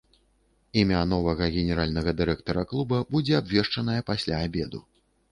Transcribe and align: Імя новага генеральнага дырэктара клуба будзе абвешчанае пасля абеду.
Імя 0.83 1.01
новага 1.09 1.49
генеральнага 1.55 2.13
дырэктара 2.21 2.63
клуба 2.71 3.01
будзе 3.11 3.33
абвешчанае 3.41 3.99
пасля 4.09 4.41
абеду. 4.47 4.81